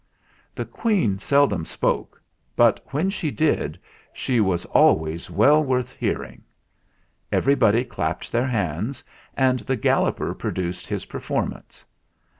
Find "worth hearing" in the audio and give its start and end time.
5.63-6.41